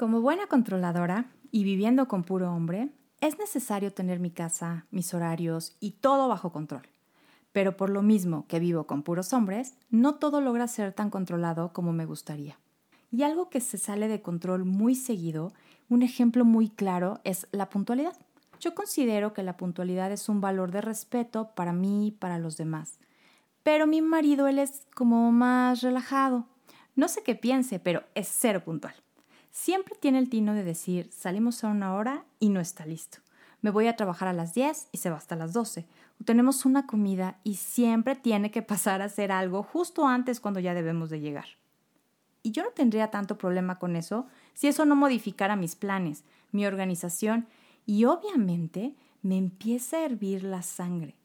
Como 0.00 0.22
buena 0.22 0.46
controladora 0.46 1.30
y 1.50 1.62
viviendo 1.62 2.08
con 2.08 2.24
puro 2.24 2.50
hombre, 2.50 2.88
es 3.20 3.38
necesario 3.38 3.92
tener 3.92 4.18
mi 4.18 4.30
casa, 4.30 4.86
mis 4.90 5.12
horarios 5.12 5.76
y 5.78 5.90
todo 5.90 6.26
bajo 6.26 6.52
control. 6.52 6.88
Pero 7.52 7.76
por 7.76 7.90
lo 7.90 8.00
mismo 8.00 8.46
que 8.48 8.60
vivo 8.60 8.86
con 8.86 9.02
puros 9.02 9.34
hombres, 9.34 9.74
no 9.90 10.14
todo 10.14 10.40
logra 10.40 10.68
ser 10.68 10.94
tan 10.94 11.10
controlado 11.10 11.74
como 11.74 11.92
me 11.92 12.06
gustaría. 12.06 12.58
Y 13.10 13.24
algo 13.24 13.50
que 13.50 13.60
se 13.60 13.76
sale 13.76 14.08
de 14.08 14.22
control 14.22 14.64
muy 14.64 14.94
seguido, 14.94 15.52
un 15.90 16.00
ejemplo 16.00 16.46
muy 16.46 16.70
claro, 16.70 17.20
es 17.24 17.46
la 17.52 17.68
puntualidad. 17.68 18.16
Yo 18.58 18.74
considero 18.74 19.34
que 19.34 19.42
la 19.42 19.58
puntualidad 19.58 20.10
es 20.12 20.30
un 20.30 20.40
valor 20.40 20.70
de 20.70 20.80
respeto 20.80 21.50
para 21.54 21.74
mí 21.74 22.06
y 22.06 22.10
para 22.12 22.38
los 22.38 22.56
demás. 22.56 23.00
Pero 23.62 23.86
mi 23.86 24.00
marido, 24.00 24.48
él 24.48 24.60
es 24.60 24.86
como 24.94 25.30
más 25.30 25.82
relajado. 25.82 26.46
No 26.96 27.06
sé 27.06 27.22
qué 27.22 27.34
piense, 27.34 27.78
pero 27.78 28.04
es 28.14 28.28
cero 28.28 28.62
puntual. 28.64 28.94
Siempre 29.50 29.96
tiene 29.98 30.18
el 30.18 30.30
tino 30.30 30.54
de 30.54 30.64
decir, 30.64 31.10
salimos 31.12 31.64
a 31.64 31.68
una 31.68 31.94
hora 31.94 32.24
y 32.38 32.50
no 32.50 32.60
está 32.60 32.86
listo. 32.86 33.18
Me 33.62 33.70
voy 33.70 33.88
a 33.88 33.96
trabajar 33.96 34.28
a 34.28 34.32
las 34.32 34.54
10 34.54 34.88
y 34.92 34.98
se 34.98 35.10
va 35.10 35.16
hasta 35.16 35.36
las 35.36 35.52
12. 35.52 35.86
O 36.20 36.24
tenemos 36.24 36.64
una 36.64 36.86
comida 36.86 37.38
y 37.44 37.56
siempre 37.56 38.14
tiene 38.14 38.50
que 38.50 38.62
pasar 38.62 39.02
a 39.02 39.06
hacer 39.06 39.32
algo 39.32 39.62
justo 39.62 40.06
antes 40.06 40.40
cuando 40.40 40.60
ya 40.60 40.74
debemos 40.74 41.10
de 41.10 41.20
llegar. 41.20 41.46
Y 42.42 42.52
yo 42.52 42.62
no 42.62 42.70
tendría 42.70 43.10
tanto 43.10 43.36
problema 43.36 43.78
con 43.78 43.96
eso 43.96 44.26
si 44.54 44.68
eso 44.68 44.86
no 44.86 44.96
modificara 44.96 45.56
mis 45.56 45.76
planes, 45.76 46.24
mi 46.52 46.64
organización 46.64 47.46
y 47.84 48.04
obviamente 48.04 48.94
me 49.22 49.36
empieza 49.36 49.98
a 49.98 50.04
hervir 50.04 50.44
la 50.44 50.62
sangre. 50.62 51.16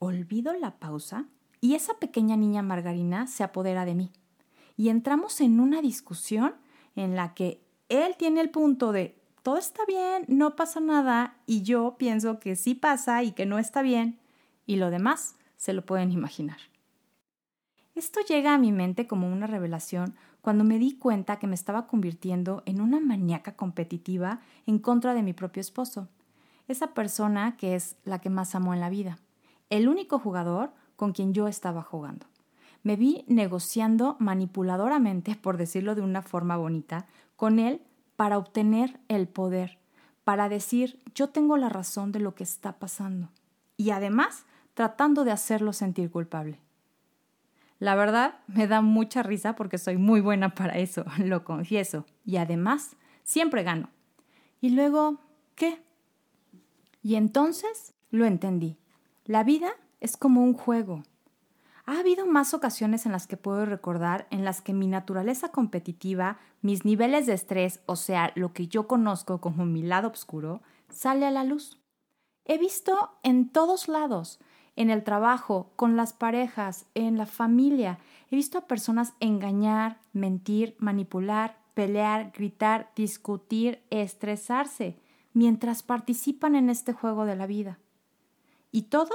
Olvido 0.00 0.52
la 0.54 0.72
pausa 0.78 1.26
y 1.60 1.74
esa 1.74 1.94
pequeña 1.94 2.36
niña 2.36 2.62
Margarina 2.62 3.26
se 3.26 3.44
apodera 3.44 3.84
de 3.84 3.94
mí. 3.94 4.10
Y 4.76 4.88
entramos 4.88 5.40
en 5.40 5.60
una 5.60 5.80
discusión 5.80 6.54
en 6.96 7.14
la 7.14 7.34
que 7.34 7.63
él 8.02 8.16
tiene 8.16 8.40
el 8.40 8.50
punto 8.50 8.92
de 8.92 9.16
todo 9.42 9.58
está 9.58 9.84
bien, 9.86 10.24
no 10.26 10.56
pasa 10.56 10.80
nada, 10.80 11.36
y 11.46 11.62
yo 11.62 11.96
pienso 11.98 12.40
que 12.40 12.56
sí 12.56 12.74
pasa 12.74 13.22
y 13.22 13.32
que 13.32 13.44
no 13.44 13.58
está 13.58 13.82
bien, 13.82 14.18
y 14.64 14.76
lo 14.76 14.88
demás 14.88 15.36
se 15.58 15.74
lo 15.74 15.84
pueden 15.84 16.12
imaginar. 16.12 16.56
Esto 17.94 18.20
llega 18.26 18.54
a 18.54 18.58
mi 18.58 18.72
mente 18.72 19.06
como 19.06 19.30
una 19.30 19.46
revelación 19.46 20.14
cuando 20.40 20.64
me 20.64 20.78
di 20.78 20.96
cuenta 20.96 21.38
que 21.38 21.46
me 21.46 21.54
estaba 21.54 21.86
convirtiendo 21.86 22.62
en 22.64 22.80
una 22.80 23.00
maníaca 23.00 23.54
competitiva 23.54 24.40
en 24.66 24.78
contra 24.78 25.12
de 25.12 25.22
mi 25.22 25.34
propio 25.34 25.60
esposo, 25.60 26.08
esa 26.66 26.94
persona 26.94 27.58
que 27.58 27.74
es 27.74 27.96
la 28.04 28.20
que 28.20 28.30
más 28.30 28.54
amo 28.54 28.72
en 28.72 28.80
la 28.80 28.88
vida, 28.88 29.18
el 29.68 29.88
único 29.88 30.18
jugador 30.18 30.72
con 30.96 31.12
quien 31.12 31.34
yo 31.34 31.48
estaba 31.48 31.82
jugando. 31.82 32.26
Me 32.84 32.94
vi 32.94 33.24
negociando 33.26 34.16
manipuladoramente, 34.20 35.34
por 35.34 35.56
decirlo 35.56 35.96
de 35.96 36.02
una 36.02 36.22
forma 36.22 36.56
bonita, 36.56 37.06
con 37.34 37.58
él 37.58 37.80
para 38.14 38.38
obtener 38.38 39.00
el 39.08 39.26
poder, 39.26 39.78
para 40.22 40.48
decir 40.48 41.02
yo 41.14 41.30
tengo 41.30 41.56
la 41.56 41.68
razón 41.68 42.12
de 42.12 42.20
lo 42.20 42.34
que 42.34 42.44
está 42.44 42.78
pasando 42.78 43.30
y 43.76 43.90
además 43.90 44.44
tratando 44.74 45.24
de 45.24 45.32
hacerlo 45.32 45.72
sentir 45.72 46.10
culpable. 46.10 46.60
La 47.78 47.94
verdad 47.94 48.36
me 48.46 48.66
da 48.66 48.80
mucha 48.80 49.22
risa 49.22 49.56
porque 49.56 49.78
soy 49.78 49.96
muy 49.96 50.20
buena 50.20 50.54
para 50.54 50.78
eso, 50.78 51.04
lo 51.18 51.44
confieso, 51.44 52.04
y 52.24 52.36
además 52.36 52.96
siempre 53.24 53.62
gano. 53.62 53.88
Y 54.60 54.70
luego, 54.70 55.18
¿qué? 55.54 55.82
Y 57.02 57.16
entonces 57.16 57.94
lo 58.10 58.24
entendí. 58.24 58.78
La 59.24 59.44
vida 59.44 59.72
es 60.00 60.16
como 60.16 60.42
un 60.42 60.54
juego 60.54 61.02
ha 61.86 61.98
habido 61.98 62.26
más 62.26 62.54
ocasiones 62.54 63.04
en 63.04 63.12
las 63.12 63.26
que 63.26 63.36
puedo 63.36 63.66
recordar 63.66 64.26
en 64.30 64.44
las 64.44 64.62
que 64.62 64.72
mi 64.72 64.86
naturaleza 64.86 65.50
competitiva, 65.50 66.38
mis 66.62 66.84
niveles 66.84 67.26
de 67.26 67.34
estrés, 67.34 67.80
o 67.86 67.96
sea, 67.96 68.32
lo 68.34 68.52
que 68.52 68.68
yo 68.68 68.86
conozco 68.86 69.40
como 69.40 69.66
mi 69.66 69.82
lado 69.82 70.08
oscuro, 70.08 70.62
sale 70.88 71.26
a 71.26 71.30
la 71.30 71.44
luz. 71.44 71.78
He 72.46 72.58
visto 72.58 73.10
en 73.22 73.50
todos 73.50 73.88
lados, 73.88 74.40
en 74.76 74.90
el 74.90 75.04
trabajo, 75.04 75.72
con 75.76 75.96
las 75.96 76.12
parejas, 76.12 76.86
en 76.94 77.18
la 77.18 77.26
familia, 77.26 77.98
he 78.30 78.36
visto 78.36 78.58
a 78.58 78.66
personas 78.66 79.14
engañar, 79.20 80.00
mentir, 80.12 80.76
manipular, 80.78 81.58
pelear, 81.74 82.32
gritar, 82.34 82.90
discutir, 82.96 83.82
estresarse, 83.90 84.98
mientras 85.32 85.82
participan 85.82 86.56
en 86.56 86.70
este 86.70 86.92
juego 86.92 87.26
de 87.26 87.36
la 87.36 87.46
vida. 87.46 87.78
Y 88.72 88.82
todo 88.82 89.10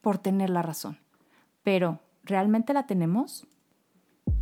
por 0.00 0.18
tener 0.18 0.50
la 0.50 0.62
razón. 0.62 0.98
Pero, 1.62 2.00
¿realmente 2.24 2.72
la 2.72 2.86
tenemos? 2.86 3.46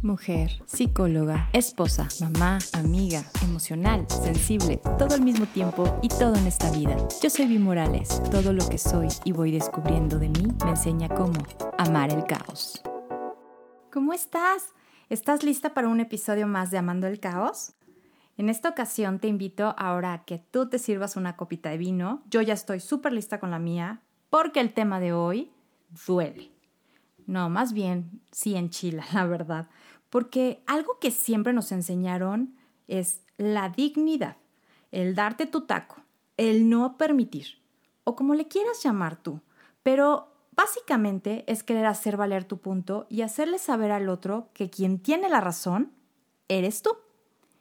Mujer, 0.02 0.50
psicóloga, 0.66 1.48
esposa, 1.52 2.08
mamá, 2.20 2.58
amiga, 2.72 3.22
emocional, 3.42 4.06
sensible, 4.08 4.80
todo 4.98 5.14
al 5.14 5.22
mismo 5.22 5.46
tiempo 5.46 5.98
y 6.02 6.08
todo 6.08 6.36
en 6.36 6.46
esta 6.46 6.70
vida. 6.70 6.96
Yo 7.22 7.28
soy 7.28 7.46
Vi 7.46 7.58
Morales. 7.58 8.22
Todo 8.30 8.52
lo 8.52 8.66
que 8.68 8.78
soy 8.78 9.08
y 9.24 9.32
voy 9.32 9.50
descubriendo 9.52 10.18
de 10.18 10.28
mí 10.28 10.48
me 10.64 10.70
enseña 10.70 11.08
cómo 11.08 11.38
amar 11.76 12.12
el 12.12 12.24
caos. 12.24 12.82
¿Cómo 13.92 14.12
estás? 14.12 14.72
¿Estás 15.10 15.42
lista 15.42 15.74
para 15.74 15.88
un 15.88 16.00
episodio 16.00 16.46
más 16.46 16.70
de 16.70 16.78
Amando 16.78 17.06
el 17.06 17.18
Caos? 17.18 17.74
En 18.36 18.48
esta 18.48 18.70
ocasión 18.70 19.18
te 19.18 19.28
invito 19.28 19.74
ahora 19.76 20.12
a 20.14 20.24
que 20.24 20.38
tú 20.38 20.68
te 20.68 20.78
sirvas 20.78 21.16
una 21.16 21.36
copita 21.36 21.70
de 21.70 21.76
vino. 21.76 22.22
Yo 22.30 22.40
ya 22.40 22.54
estoy 22.54 22.80
súper 22.80 23.12
lista 23.12 23.40
con 23.40 23.50
la 23.50 23.58
mía 23.58 24.00
porque 24.30 24.60
el 24.60 24.72
tema 24.72 25.00
de 25.00 25.12
hoy 25.12 25.50
duele. 26.06 26.59
No, 27.30 27.48
más 27.48 27.72
bien 27.72 28.20
sí 28.32 28.56
en 28.56 28.70
Chile, 28.70 29.04
la 29.14 29.24
verdad. 29.24 29.68
Porque 30.10 30.64
algo 30.66 30.98
que 30.98 31.12
siempre 31.12 31.52
nos 31.52 31.70
enseñaron 31.70 32.56
es 32.88 33.22
la 33.36 33.68
dignidad, 33.68 34.36
el 34.90 35.14
darte 35.14 35.46
tu 35.46 35.60
taco, 35.62 36.02
el 36.36 36.68
no 36.68 36.98
permitir, 36.98 37.60
o 38.02 38.16
como 38.16 38.34
le 38.34 38.48
quieras 38.48 38.82
llamar 38.82 39.16
tú. 39.16 39.40
Pero 39.84 40.34
básicamente 40.56 41.44
es 41.46 41.62
querer 41.62 41.86
hacer 41.86 42.16
valer 42.16 42.44
tu 42.44 42.58
punto 42.58 43.06
y 43.08 43.22
hacerle 43.22 43.60
saber 43.60 43.92
al 43.92 44.08
otro 44.08 44.48
que 44.52 44.68
quien 44.68 44.98
tiene 44.98 45.28
la 45.28 45.40
razón 45.40 45.92
eres 46.48 46.82
tú. 46.82 46.90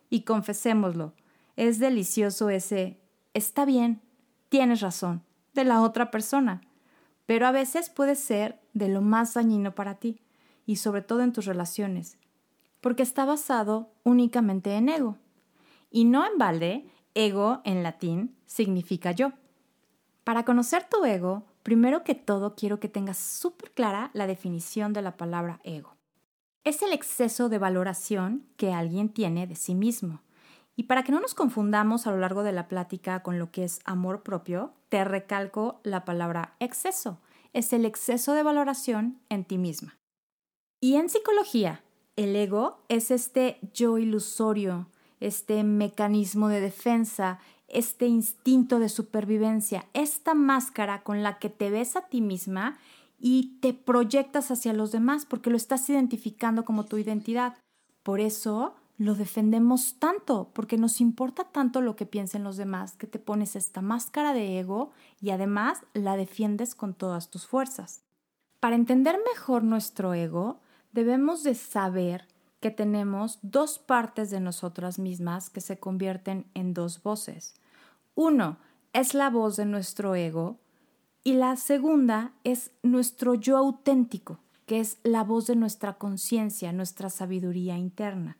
Y 0.09 0.21
confesémoslo, 0.21 1.13
es 1.55 1.77
delicioso 1.77 2.49
ese 2.49 2.99
está 3.35 3.65
bien, 3.65 4.01
tienes 4.49 4.81
razón, 4.81 5.21
de 5.53 5.63
la 5.63 5.83
otra 5.83 6.09
persona 6.09 6.61
pero 7.29 7.45
a 7.45 7.51
veces 7.51 7.91
puede 7.91 8.15
ser 8.15 8.58
de 8.73 8.89
lo 8.89 9.01
más 9.01 9.33
dañino 9.33 9.75
para 9.75 9.95
ti 9.95 10.21
y 10.65 10.77
sobre 10.77 11.01
todo 11.01 11.21
en 11.21 11.33
tus 11.33 11.45
relaciones, 11.45 12.17
porque 12.81 13.03
está 13.03 13.25
basado 13.25 13.91
únicamente 14.03 14.75
en 14.75 14.89
ego. 14.89 15.17
Y 15.91 16.05
no 16.05 16.25
en 16.25 16.37
balde, 16.37 16.85
ego 17.15 17.61
en 17.63 17.83
latín 17.83 18.35
significa 18.45 19.11
yo. 19.11 19.33
Para 20.23 20.45
conocer 20.45 20.87
tu 20.89 21.03
ego, 21.05 21.43
primero 21.63 22.03
que 22.03 22.15
todo 22.15 22.55
quiero 22.55 22.79
que 22.79 22.87
tengas 22.87 23.17
súper 23.17 23.71
clara 23.71 24.11
la 24.13 24.27
definición 24.27 24.93
de 24.93 25.01
la 25.01 25.17
palabra 25.17 25.59
ego. 25.63 25.95
Es 26.63 26.83
el 26.83 26.93
exceso 26.93 27.49
de 27.49 27.57
valoración 27.57 28.45
que 28.57 28.73
alguien 28.73 29.09
tiene 29.09 29.47
de 29.47 29.55
sí 29.55 29.73
mismo. 29.73 30.21
Y 30.75 30.83
para 30.83 31.03
que 31.03 31.11
no 31.11 31.19
nos 31.19 31.33
confundamos 31.33 32.05
a 32.05 32.11
lo 32.11 32.19
largo 32.19 32.43
de 32.43 32.51
la 32.51 32.67
plática 32.67 33.23
con 33.23 33.39
lo 33.39 33.51
que 33.51 33.63
es 33.63 33.79
amor 33.85 34.23
propio, 34.23 34.73
te 34.89 35.03
recalco 35.03 35.79
la 35.83 36.05
palabra 36.05 36.55
exceso. 36.59 37.19
Es 37.53 37.73
el 37.73 37.85
exceso 37.85 38.33
de 38.33 38.43
valoración 38.43 39.19
en 39.29 39.45
ti 39.45 39.57
misma. 39.57 39.97
Y 40.81 40.95
en 40.95 41.09
psicología, 41.09 41.83
el 42.15 42.35
ego 42.35 42.79
es 42.89 43.11
este 43.11 43.59
yo 43.73 43.97
ilusorio, 43.97 44.87
este 45.19 45.63
mecanismo 45.63 46.47
de 46.47 46.61
defensa, 46.61 47.39
este 47.67 48.07
instinto 48.07 48.79
de 48.79 48.89
supervivencia, 48.89 49.85
esta 49.93 50.33
máscara 50.33 51.03
con 51.03 51.23
la 51.23 51.39
que 51.39 51.49
te 51.49 51.69
ves 51.69 51.95
a 51.95 52.07
ti 52.07 52.21
misma 52.21 52.77
y 53.19 53.57
te 53.61 53.73
proyectas 53.73 54.51
hacia 54.51 54.73
los 54.73 54.91
demás 54.91 55.25
porque 55.25 55.49
lo 55.49 55.57
estás 55.57 55.89
identificando 55.89 56.65
como 56.65 56.85
tu 56.85 56.97
identidad. 56.97 57.57
Por 58.03 58.21
eso 58.21 58.75
lo 58.99 59.15
defendemos 59.15 59.95
tanto, 59.97 60.51
porque 60.53 60.77
nos 60.77 60.99
importa 60.99 61.45
tanto 61.45 61.79
lo 61.79 61.95
que 61.95 62.05
piensen 62.05 62.43
los 62.43 62.57
demás, 62.57 62.97
que 62.97 63.07
te 63.07 63.17
pones 63.17 63.55
esta 63.55 63.81
máscara 63.81 64.33
de 64.33 64.59
ego 64.59 64.91
y 65.21 65.29
además 65.29 65.79
la 65.93 66.17
defiendes 66.17 66.75
con 66.75 66.93
todas 66.93 67.29
tus 67.29 67.47
fuerzas. 67.47 68.03
Para 68.59 68.75
entender 68.75 69.17
mejor 69.33 69.63
nuestro 69.63 70.13
ego, 70.13 70.59
debemos 70.91 71.43
de 71.43 71.55
saber 71.55 72.27
que 72.59 72.71
tenemos 72.71 73.39
dos 73.41 73.79
partes 73.79 74.31
de 74.31 74.41
nosotras 74.41 74.99
mismas 74.99 75.49
que 75.49 75.61
se 75.61 75.79
convierten 75.79 76.45
en 76.53 76.73
dos 76.73 77.01
voces. 77.01 77.55
Uno 78.15 78.57
es 78.91 79.13
la 79.13 79.29
voz 79.29 79.55
de 79.55 79.65
nuestro 79.65 80.13
ego 80.13 80.59
y 81.23 81.35
la 81.35 81.55
segunda 81.55 82.33
es 82.43 82.71
nuestro 82.83 83.35
yo 83.35 83.55
auténtico, 83.55 84.39
que 84.65 84.81
es 84.81 84.97
la 85.03 85.23
voz 85.23 85.47
de 85.47 85.55
nuestra 85.55 85.93
conciencia, 85.93 86.73
nuestra 86.73 87.09
sabiduría 87.09 87.77
interna 87.77 88.35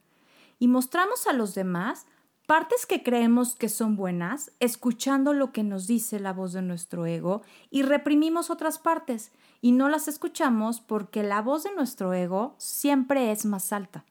y 0.60 0.68
mostramos 0.68 1.26
a 1.26 1.34
los 1.34 1.56
demás 1.56 2.06
partes 2.46 2.86
que 2.86 3.04
creemos 3.04 3.56
que 3.56 3.70
son 3.70 3.96
buenas, 3.96 4.52
escuchando 4.60 5.34
lo 5.34 5.52
que 5.52 5.64
nos 5.64 5.86
dice 5.86 6.20
la 6.20 6.34
voz 6.34 6.52
de 6.54 6.64
nuestro 6.64 7.06
ego, 7.06 7.44
y 7.70 7.84
reprimimos 7.84 8.50
otras 8.50 8.80
partes 8.80 9.32
y 9.62 9.72
no 9.72 9.88
las 9.88 10.08
escuchamos 10.08 10.82
porque 10.82 11.22
la 11.22 11.42
voz 11.42 11.64
de 11.64 11.76
nuestro 11.76 12.12
ego 12.14 12.56
siempre 12.58 13.32
es 13.32 13.46
más 13.46 13.72
alta. 13.72 14.04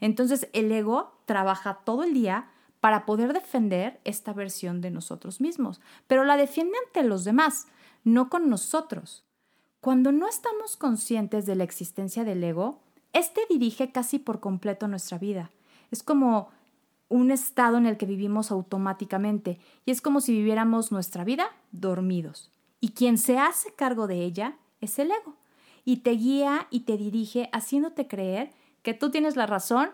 Entonces 0.00 0.48
el 0.52 0.72
ego 0.72 1.20
trabaja 1.24 1.80
todo 1.84 2.02
el 2.02 2.14
día 2.14 2.50
para 2.80 3.06
poder 3.06 3.32
defender 3.32 4.00
esta 4.04 4.32
versión 4.32 4.80
de 4.80 4.90
nosotros 4.90 5.40
mismos, 5.40 5.80
pero 6.06 6.24
la 6.24 6.36
defiende 6.36 6.76
ante 6.86 7.08
los 7.08 7.24
demás, 7.24 7.68
no 8.02 8.28
con 8.28 8.50
nosotros. 8.50 9.24
Cuando 9.80 10.12
no 10.12 10.28
estamos 10.28 10.76
conscientes 10.76 11.46
de 11.46 11.54
la 11.54 11.64
existencia 11.64 12.24
del 12.24 12.42
ego, 12.42 12.80
este 13.12 13.42
dirige 13.48 13.92
casi 13.92 14.18
por 14.18 14.40
completo 14.40 14.88
nuestra 14.88 15.16
vida. 15.16 15.50
Es 15.94 16.02
como 16.02 16.48
un 17.08 17.30
estado 17.30 17.76
en 17.76 17.86
el 17.86 17.96
que 17.96 18.04
vivimos 18.04 18.50
automáticamente 18.50 19.60
y 19.86 19.92
es 19.92 20.00
como 20.00 20.20
si 20.20 20.32
viviéramos 20.32 20.90
nuestra 20.90 21.22
vida 21.22 21.52
dormidos. 21.70 22.50
Y 22.80 22.88
quien 22.88 23.16
se 23.16 23.38
hace 23.38 23.72
cargo 23.72 24.08
de 24.08 24.24
ella 24.24 24.56
es 24.80 24.98
el 24.98 25.12
ego 25.12 25.36
y 25.84 25.98
te 25.98 26.10
guía 26.10 26.66
y 26.68 26.80
te 26.80 26.96
dirige 26.96 27.48
haciéndote 27.52 28.08
creer 28.08 28.50
que 28.82 28.92
tú 28.92 29.12
tienes 29.12 29.36
la 29.36 29.46
razón 29.46 29.90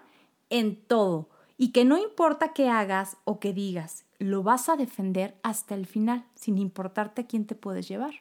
en 0.48 0.74
todo 0.74 1.28
y 1.58 1.72
que 1.72 1.84
no 1.84 1.98
importa 1.98 2.54
qué 2.54 2.70
hagas 2.70 3.18
o 3.24 3.38
qué 3.38 3.52
digas, 3.52 4.06
lo 4.18 4.42
vas 4.42 4.70
a 4.70 4.76
defender 4.76 5.36
hasta 5.42 5.74
el 5.74 5.84
final, 5.84 6.24
sin 6.34 6.56
importarte 6.56 7.20
a 7.20 7.26
quién 7.26 7.44
te 7.44 7.54
puedes 7.54 7.86
llevar. 7.88 8.14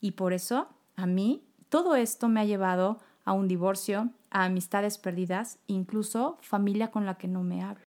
Y 0.00 0.12
por 0.12 0.32
eso, 0.32 0.66
a 0.96 1.04
mí, 1.04 1.44
todo 1.68 1.94
esto 1.94 2.30
me 2.30 2.40
ha 2.40 2.46
llevado 2.46 3.00
a 3.24 3.32
un 3.32 3.48
divorcio, 3.48 4.10
a 4.30 4.44
amistades 4.44 4.98
perdidas, 4.98 5.58
incluso 5.66 6.38
familia 6.40 6.90
con 6.90 7.06
la 7.06 7.16
que 7.16 7.28
no 7.28 7.42
me 7.42 7.62
hablo. 7.62 7.84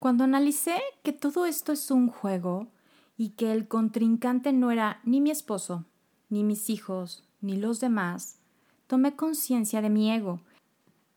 Cuando 0.00 0.24
analicé 0.24 0.80
que 1.02 1.12
todo 1.12 1.46
esto 1.46 1.72
es 1.72 1.90
un 1.90 2.08
juego 2.08 2.68
y 3.16 3.30
que 3.30 3.52
el 3.52 3.68
contrincante 3.68 4.52
no 4.52 4.70
era 4.70 5.00
ni 5.04 5.20
mi 5.20 5.30
esposo, 5.30 5.84
ni 6.30 6.42
mis 6.42 6.70
hijos, 6.70 7.28
ni 7.40 7.56
los 7.56 7.80
demás, 7.80 8.40
tomé 8.86 9.14
conciencia 9.14 9.82
de 9.82 9.90
mi 9.90 10.10
ego 10.10 10.40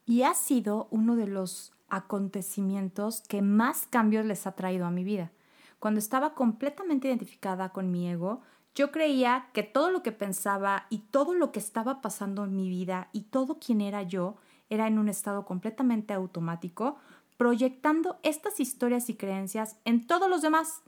y 0.06 0.24
ha 0.24 0.34
sido 0.34 0.88
uno 0.92 1.16
de 1.16 1.28
los 1.28 1.72
acontecimientos 1.88 3.22
que 3.22 3.42
más 3.42 3.88
cambios 3.88 4.26
les 4.26 4.48
ha 4.48 4.52
traído 4.54 4.86
a 4.86 4.92
mi 4.92 5.04
vida. 5.04 5.32
Cuando 5.80 6.00
estaba 6.00 6.34
completamente 6.34 7.08
identificada 7.08 7.70
con 7.70 7.92
mi 7.92 8.10
ego, 8.10 8.42
yo 8.76 8.92
creía 8.92 9.48
que 9.54 9.64
todo 9.64 9.92
lo 9.92 10.02
que 10.02 10.12
pensaba 10.12 10.88
y 10.90 11.00
todo 11.00 11.34
lo 11.34 11.52
que 11.52 11.60
estaba 11.60 12.02
pasando 12.02 12.44
en 12.44 12.56
mi 12.56 12.70
vida 12.70 13.10
y 13.14 13.22
todo 13.22 13.60
quien 13.60 13.82
era 13.82 14.04
yo 14.04 14.36
era 14.70 14.88
en 14.88 14.98
un 14.98 15.10
estado 15.10 15.46
completamente 15.46 16.14
automático, 16.14 16.98
proyectando 17.38 18.18
estas 18.24 18.60
historias 18.60 19.10
y 19.10 19.16
creencias 19.16 19.78
en 19.86 20.08
todos 20.08 20.30
los 20.30 20.42
demás, 20.42 20.82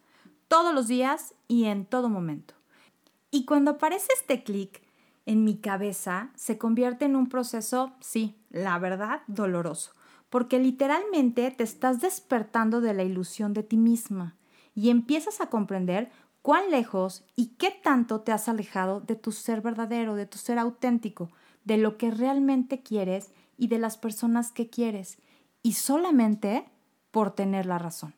todos 0.47 0.73
los 0.73 0.87
días 0.87 1.35
y 1.47 1.65
en 1.65 1.85
todo 1.85 2.09
momento. 2.09 2.55
Y 3.29 3.45
cuando 3.45 3.71
aparece 3.71 4.07
este 4.13 4.43
clic 4.43 4.81
en 5.25 5.43
mi 5.43 5.57
cabeza, 5.57 6.29
se 6.35 6.57
convierte 6.57 7.05
en 7.05 7.15
un 7.15 7.27
proceso, 7.27 7.93
sí, 7.99 8.35
la 8.49 8.79
verdad, 8.79 9.21
doloroso, 9.27 9.91
porque 10.29 10.57
literalmente 10.57 11.51
te 11.51 11.63
estás 11.63 12.01
despertando 12.01 12.81
de 12.81 12.93
la 12.93 13.03
ilusión 13.03 13.53
de 13.53 13.63
ti 13.63 13.77
misma 13.77 14.35
y 14.75 14.89
empiezas 14.89 15.41
a 15.41 15.49
comprender 15.49 16.11
cuán 16.45 16.69
lejos 16.69 17.23
y 17.35 17.55
qué 17.57 17.71
tanto 17.71 18.21
te 18.21 18.31
has 18.31 18.47
alejado 18.47 19.01
de 19.01 19.15
tu 19.15 19.31
ser 19.31 19.61
verdadero, 19.61 20.13
de 20.13 20.27
tu 20.27 20.37
ser 20.37 20.59
auténtico, 20.59 21.31
de 21.63 21.77
lo 21.77 21.97
que 21.97 22.11
realmente 22.11 22.83
quieres 22.83 23.31
y 23.57 23.67
de 23.67 23.79
las 23.79 23.97
personas 23.97 24.51
que 24.51 24.69
quieres 24.69 25.17
y 25.63 25.73
solamente 25.73 26.69
por 27.09 27.31
tener 27.31 27.65
la 27.65 27.79
razón. 27.79 28.13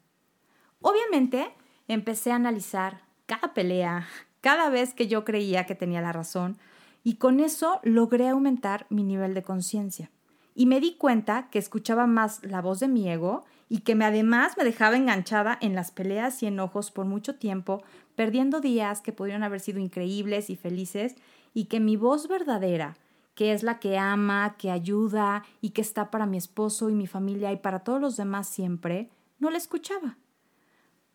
Obviamente, 0.81 1.53
empecé 1.87 2.33
a 2.33 2.35
analizar 2.35 2.99
cada 3.27 3.53
pelea, 3.53 4.05
cada 4.41 4.69
vez 4.69 4.93
que 4.93 5.07
yo 5.07 5.23
creía 5.23 5.65
que 5.65 5.75
tenía 5.75 6.01
la 6.01 6.11
razón, 6.11 6.57
y 7.05 7.15
con 7.15 7.39
eso 7.39 7.79
logré 7.83 8.27
aumentar 8.27 8.87
mi 8.89 9.03
nivel 9.03 9.35
de 9.35 9.43
conciencia. 9.43 10.11
Y 10.53 10.65
me 10.65 10.81
di 10.81 10.97
cuenta 10.97 11.47
que 11.49 11.59
escuchaba 11.59 12.07
más 12.07 12.43
la 12.43 12.61
voz 12.61 12.81
de 12.81 12.89
mi 12.89 13.09
ego 13.09 13.45
y 13.69 13.79
que 13.79 13.95
me, 13.95 14.05
además 14.05 14.53
me 14.57 14.63
dejaba 14.63 14.95
enganchada 14.95 15.57
en 15.61 15.75
las 15.75 15.91
peleas 15.91 16.41
y 16.41 16.47
enojos 16.47 16.91
por 16.91 17.05
mucho 17.05 17.35
tiempo, 17.35 17.83
perdiendo 18.15 18.61
días 18.61 19.01
que 19.01 19.11
pudieron 19.11 19.43
haber 19.43 19.59
sido 19.59 19.79
increíbles 19.79 20.49
y 20.49 20.55
felices, 20.55 21.15
y 21.53 21.65
que 21.65 21.79
mi 21.79 21.97
voz 21.97 22.27
verdadera, 22.27 22.97
que 23.35 23.53
es 23.53 23.63
la 23.63 23.79
que 23.79 23.97
ama, 23.97 24.55
que 24.57 24.71
ayuda 24.71 25.43
y 25.61 25.71
que 25.71 25.81
está 25.81 26.09
para 26.11 26.25
mi 26.25 26.37
esposo 26.37 26.89
y 26.89 26.93
mi 26.93 27.07
familia 27.07 27.51
y 27.51 27.57
para 27.57 27.79
todos 27.79 28.01
los 28.01 28.17
demás 28.17 28.47
siempre, 28.47 29.09
no 29.39 29.49
la 29.49 29.57
escuchaba. 29.57 30.17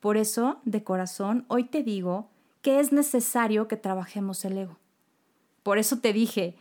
Por 0.01 0.17
eso, 0.17 0.61
de 0.65 0.85
corazón, 0.85 1.45
hoy 1.49 1.65
te 1.65 1.83
digo 1.83 2.31
que 2.61 2.81
es 2.81 2.93
necesario 2.93 3.69
que 3.69 3.77
trabajemos 3.77 4.45
el 4.45 4.59
ego. 4.59 4.79
Por 5.63 5.79
eso 5.79 5.99
te 5.99 6.13
dije, 6.13 6.57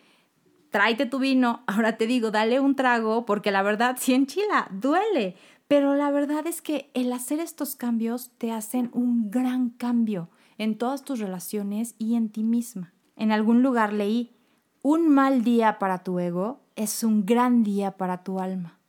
tráete 0.71 1.05
tu 1.05 1.19
vino, 1.19 1.63
ahora 1.67 1.97
te 1.97 2.07
digo, 2.07 2.31
dale 2.31 2.59
un 2.59 2.75
trago, 2.75 3.25
porque 3.25 3.51
la 3.51 3.61
verdad 3.61 3.97
sí 3.99 4.13
enchila, 4.13 4.67
duele, 4.71 5.35
pero 5.71 5.95
la 5.95 6.11
verdad 6.11 6.47
es 6.47 6.61
que 6.61 6.91
el 6.93 7.13
hacer 7.13 7.39
estos 7.39 7.77
cambios 7.77 8.31
te 8.37 8.51
hacen 8.51 8.89
un 8.91 9.31
gran 9.31 9.69
cambio 9.69 10.27
en 10.57 10.77
todas 10.77 11.05
tus 11.05 11.19
relaciones 11.19 11.95
y 11.97 12.15
en 12.15 12.27
ti 12.27 12.43
misma. 12.43 12.93
En 13.15 13.31
algún 13.31 13.63
lugar 13.63 13.93
leí, 13.93 14.35
un 14.81 15.07
mal 15.07 15.45
día 15.45 15.79
para 15.79 16.03
tu 16.03 16.19
ego 16.19 16.59
es 16.75 17.05
un 17.05 17.25
gran 17.25 17.63
día 17.63 17.95
para 17.95 18.21
tu 18.21 18.41
alma. 18.41 18.79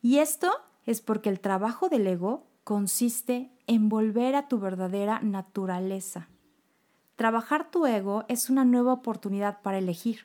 Y 0.00 0.18
esto 0.18 0.52
es 0.86 1.00
porque 1.00 1.28
el 1.28 1.40
trabajo 1.40 1.88
del 1.88 2.06
ego 2.06 2.46
consiste 2.62 3.50
en 3.66 3.88
volver 3.88 4.36
a 4.36 4.46
tu 4.46 4.60
verdadera 4.60 5.18
naturaleza. 5.24 6.28
Trabajar 7.16 7.68
tu 7.68 7.84
ego 7.84 8.26
es 8.28 8.48
una 8.48 8.64
nueva 8.64 8.92
oportunidad 8.92 9.60
para 9.60 9.78
elegir. 9.78 10.20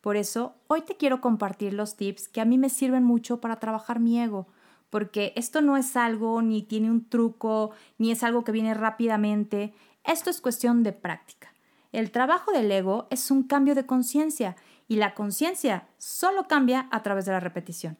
Por 0.00 0.16
eso, 0.16 0.54
hoy 0.68 0.80
te 0.80 0.96
quiero 0.96 1.20
compartir 1.20 1.74
los 1.74 1.96
tips 1.96 2.28
que 2.28 2.40
a 2.40 2.46
mí 2.46 2.56
me 2.56 2.70
sirven 2.70 3.04
mucho 3.04 3.42
para 3.42 3.56
trabajar 3.56 4.00
mi 4.00 4.18
ego, 4.18 4.46
porque 4.94 5.32
esto 5.34 5.60
no 5.60 5.76
es 5.76 5.96
algo 5.96 6.40
ni 6.40 6.62
tiene 6.62 6.88
un 6.88 7.08
truco, 7.08 7.72
ni 7.98 8.12
es 8.12 8.22
algo 8.22 8.44
que 8.44 8.52
viene 8.52 8.74
rápidamente, 8.74 9.74
esto 10.04 10.30
es 10.30 10.40
cuestión 10.40 10.84
de 10.84 10.92
práctica. 10.92 11.52
El 11.90 12.12
trabajo 12.12 12.52
del 12.52 12.70
ego 12.70 13.08
es 13.10 13.32
un 13.32 13.42
cambio 13.42 13.74
de 13.74 13.86
conciencia 13.86 14.54
y 14.86 14.94
la 14.94 15.14
conciencia 15.14 15.88
solo 15.98 16.46
cambia 16.46 16.86
a 16.92 17.02
través 17.02 17.24
de 17.24 17.32
la 17.32 17.40
repetición. 17.40 17.98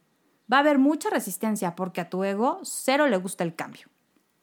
Va 0.52 0.58
a 0.58 0.60
haber 0.60 0.78
mucha 0.78 1.10
resistencia 1.10 1.74
porque 1.74 2.00
a 2.00 2.10
tu 2.10 2.22
ego 2.22 2.60
cero 2.62 3.08
le 3.08 3.16
gusta 3.16 3.42
el 3.42 3.56
cambio. 3.56 3.88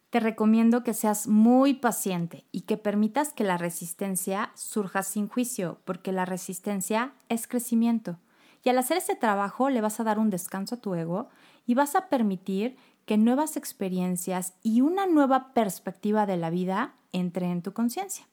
Te 0.10 0.20
recomiendo 0.20 0.84
que 0.84 0.94
seas 0.94 1.30
muy 1.30 1.76
paciente 1.76 2.44
y 2.52 2.64
que 2.64 2.76
permitas 2.76 3.32
que 3.32 3.46
la 3.46 3.56
resistencia 3.56 4.52
surja 4.56 5.04
sin 5.04 5.30
juicio, 5.30 5.80
porque 5.86 6.12
la 6.12 6.26
resistencia 6.26 7.14
es 7.30 7.48
crecimiento. 7.48 8.20
Y 8.62 8.70
al 8.70 8.78
hacer 8.78 8.98
ese 8.98 9.16
trabajo 9.16 9.70
le 9.70 9.80
vas 9.80 10.02
a 10.02 10.04
dar 10.04 10.20
un 10.20 10.30
descanso 10.30 10.76
a 10.76 10.82
tu 10.82 10.94
ego 10.96 11.30
y 11.66 11.76
vas 11.76 11.96
a 11.96 12.10
permitir 12.10 12.78
que 13.06 13.18
nuevas 13.18 13.58
experiencias 13.58 14.54
y 14.64 14.82
una 14.82 15.06
nueva 15.06 15.54
perspectiva 15.54 16.26
de 16.26 16.38
la 16.38 16.50
vida 16.50 16.96
entre 17.12 17.48
en 17.50 17.62
tu 17.62 17.74
conciencia. 17.74 18.28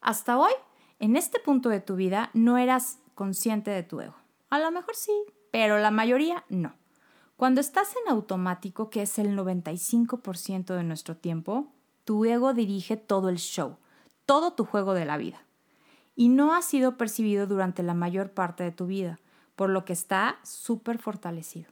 Hasta 0.00 0.38
hoy, 0.38 0.52
en 0.98 1.16
este 1.16 1.40
punto 1.40 1.68
de 1.68 1.80
tu 1.80 1.96
vida, 1.96 2.30
no 2.32 2.58
eras 2.58 2.98
consciente 3.14 3.70
de 3.70 3.82
tu 3.82 4.00
ego. 4.00 4.16
A 4.50 4.58
lo 4.58 4.70
mejor 4.70 4.94
sí, 4.94 5.12
pero 5.50 5.78
la 5.78 5.90
mayoría 5.90 6.44
no. 6.48 6.74
Cuando 7.36 7.60
estás 7.60 7.94
en 8.02 8.12
automático, 8.12 8.90
que 8.90 9.02
es 9.02 9.18
el 9.18 9.36
95% 9.36 10.74
de 10.74 10.82
nuestro 10.82 11.16
tiempo, 11.16 11.72
tu 12.04 12.24
ego 12.24 12.54
dirige 12.54 12.96
todo 12.96 13.28
el 13.28 13.36
show, 13.36 13.76
todo 14.26 14.54
tu 14.54 14.64
juego 14.64 14.94
de 14.94 15.04
la 15.04 15.18
vida. 15.18 15.44
Y 16.16 16.30
no 16.30 16.54
ha 16.54 16.62
sido 16.62 16.96
percibido 16.96 17.46
durante 17.46 17.82
la 17.82 17.94
mayor 17.94 18.32
parte 18.32 18.64
de 18.64 18.72
tu 18.72 18.86
vida, 18.86 19.20
por 19.54 19.70
lo 19.70 19.84
que 19.84 19.92
está 19.92 20.38
súper 20.42 20.98
fortalecido. 20.98 21.70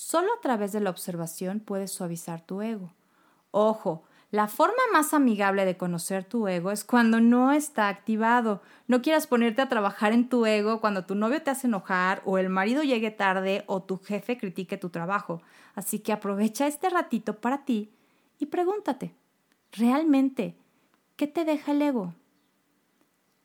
Solo 0.00 0.32
a 0.32 0.40
través 0.40 0.70
de 0.70 0.78
la 0.78 0.90
observación 0.90 1.58
puedes 1.58 1.90
suavizar 1.90 2.40
tu 2.40 2.62
ego. 2.62 2.92
Ojo, 3.50 4.04
la 4.30 4.46
forma 4.46 4.80
más 4.92 5.12
amigable 5.12 5.64
de 5.64 5.76
conocer 5.76 6.22
tu 6.22 6.46
ego 6.46 6.70
es 6.70 6.84
cuando 6.84 7.20
no 7.20 7.50
está 7.50 7.88
activado. 7.88 8.62
No 8.86 9.02
quieras 9.02 9.26
ponerte 9.26 9.60
a 9.60 9.68
trabajar 9.68 10.12
en 10.12 10.28
tu 10.28 10.46
ego 10.46 10.80
cuando 10.80 11.04
tu 11.04 11.16
novio 11.16 11.42
te 11.42 11.50
hace 11.50 11.66
enojar 11.66 12.22
o 12.24 12.38
el 12.38 12.48
marido 12.48 12.84
llegue 12.84 13.10
tarde 13.10 13.64
o 13.66 13.82
tu 13.82 13.98
jefe 13.98 14.38
critique 14.38 14.78
tu 14.78 14.90
trabajo. 14.90 15.42
Así 15.74 15.98
que 15.98 16.12
aprovecha 16.12 16.68
este 16.68 16.90
ratito 16.90 17.40
para 17.40 17.64
ti 17.64 17.90
y 18.38 18.46
pregúntate, 18.46 19.16
¿realmente 19.72 20.56
qué 21.16 21.26
te 21.26 21.44
deja 21.44 21.72
el 21.72 21.82
ego? 21.82 22.14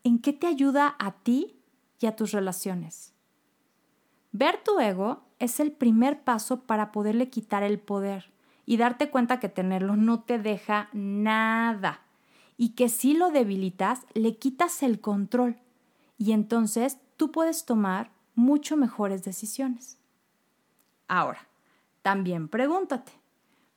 ¿En 0.04 0.20
qué 0.20 0.32
te 0.32 0.46
ayuda 0.46 0.94
a 1.00 1.10
ti 1.10 1.58
y 1.98 2.06
a 2.06 2.14
tus 2.14 2.30
relaciones? 2.30 3.12
Ver 4.30 4.62
tu 4.62 4.78
ego 4.78 5.24
es 5.38 5.60
el 5.60 5.72
primer 5.72 6.22
paso 6.22 6.60
para 6.60 6.92
poderle 6.92 7.28
quitar 7.28 7.62
el 7.62 7.78
poder 7.78 8.30
y 8.66 8.76
darte 8.76 9.10
cuenta 9.10 9.40
que 9.40 9.48
tenerlo 9.48 9.96
no 9.96 10.22
te 10.22 10.38
deja 10.38 10.88
nada 10.92 12.00
y 12.56 12.70
que 12.70 12.88
si 12.88 13.14
lo 13.14 13.30
debilitas, 13.30 14.06
le 14.14 14.36
quitas 14.36 14.82
el 14.82 15.00
control 15.00 15.56
y 16.18 16.32
entonces 16.32 16.98
tú 17.16 17.30
puedes 17.32 17.64
tomar 17.64 18.10
mucho 18.34 18.76
mejores 18.76 19.24
decisiones. 19.24 19.98
Ahora, 21.08 21.46
también 22.02 22.48
pregúntate, 22.48 23.12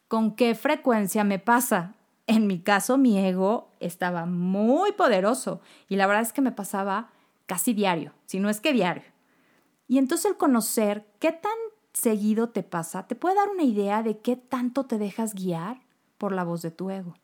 ¿con 0.07 0.35
qué 0.35 0.55
frecuencia 0.55 1.23
me 1.23 1.39
pasa? 1.39 1.95
En 2.27 2.45
mi 2.45 2.59
caso, 2.59 2.97
mi 2.97 3.17
ego 3.17 3.69
estaba 3.79 4.25
muy 4.25 4.91
poderoso 4.91 5.61
y 5.87 5.95
la 5.95 6.07
verdad 6.07 6.23
es 6.23 6.33
que 6.33 6.41
me 6.41 6.51
pasaba 6.51 7.09
casi 7.45 7.73
diario, 7.73 8.13
si 8.25 8.39
no 8.39 8.49
es 8.49 8.59
que 8.59 8.73
diario. 8.73 9.16
Y 9.87 9.97
entonces 9.97 10.31
el 10.31 10.37
conocer 10.37 11.07
qué 11.19 11.31
tan 11.31 11.51
seguido 11.93 12.49
te 12.49 12.63
pasa, 12.63 13.07
te 13.07 13.15
puede 13.15 13.35
dar 13.35 13.49
una 13.49 13.63
idea 13.63 14.03
de 14.03 14.19
qué 14.19 14.35
tanto 14.35 14.85
te 14.85 14.97
dejas 14.97 15.33
guiar 15.33 15.81
por 16.17 16.31
la 16.31 16.43
voz 16.43 16.61
de 16.61 16.71
tu 16.71 16.89
ego. 16.89 17.15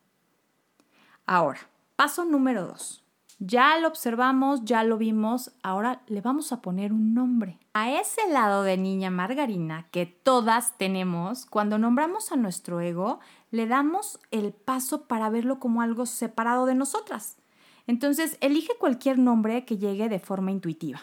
Ahora, 1.25 1.60
paso 1.96 2.25
número 2.25 2.67
dos. 2.67 3.03
Ya 3.39 3.77
lo 3.77 3.88
observamos, 3.88 4.63
ya 4.63 4.84
lo 4.84 4.98
vimos, 4.98 5.51
ahora 5.63 6.01
le 6.08 6.22
vamos 6.22 6.51
a 6.51 6.62
poner 6.62 6.93
un 6.93 7.13
nombre. 7.13 7.60
A 7.74 7.91
ese 7.91 8.29
lado 8.29 8.63
de 8.63 8.77
niña 8.77 9.10
margarina 9.10 9.88
que 9.91 10.05
todas 10.05 10.77
tenemos, 10.77 11.46
cuando 11.46 11.77
nombramos 11.77 12.32
a 12.32 12.36
nuestro 12.36 12.79
ego, 12.79 13.20
le 13.51 13.67
damos 13.67 14.20
el 14.32 14.53
paso 14.53 15.08
para 15.08 15.29
verlo 15.29 15.60
como 15.60 15.82
algo 15.82 16.05
separado 16.05 16.65
de 16.65 16.75
nosotras. 16.75 17.38
Entonces, 17.86 18.38
elige 18.39 18.74
cualquier 18.79 19.20
nombre 19.20 19.65
que 19.65 19.77
llegue 19.77 20.08
de 20.08 20.20
forma 20.20 20.51
intuitiva. 20.51 21.01